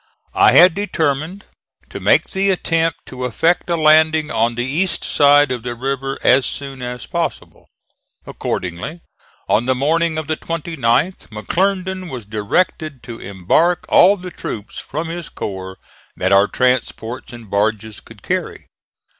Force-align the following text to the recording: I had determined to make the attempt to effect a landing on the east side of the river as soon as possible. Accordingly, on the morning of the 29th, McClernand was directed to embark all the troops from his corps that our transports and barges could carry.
I 0.33 0.53
had 0.53 0.73
determined 0.73 1.45
to 1.91 1.99
make 1.99 2.23
the 2.31 2.49
attempt 2.49 3.05
to 3.05 3.23
effect 3.25 3.69
a 3.69 3.75
landing 3.77 4.31
on 4.31 4.55
the 4.55 4.65
east 4.65 5.03
side 5.03 5.51
of 5.51 5.61
the 5.61 5.75
river 5.75 6.17
as 6.23 6.47
soon 6.47 6.81
as 6.81 7.05
possible. 7.05 7.67
Accordingly, 8.25 9.01
on 9.47 9.67
the 9.67 9.75
morning 9.75 10.17
of 10.17 10.25
the 10.25 10.37
29th, 10.37 11.27
McClernand 11.29 12.09
was 12.09 12.25
directed 12.25 13.03
to 13.03 13.19
embark 13.19 13.85
all 13.89 14.17
the 14.17 14.31
troops 14.31 14.79
from 14.79 15.07
his 15.07 15.29
corps 15.29 15.77
that 16.17 16.31
our 16.31 16.47
transports 16.47 17.31
and 17.31 17.47
barges 17.47 17.99
could 17.99 18.23
carry. 18.23 18.69